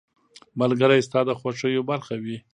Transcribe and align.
•ملګری 0.59 0.99
ستا 1.07 1.19
د 1.25 1.29
خوښیو 1.39 1.87
برخه 1.91 2.15
وي. 2.23 2.37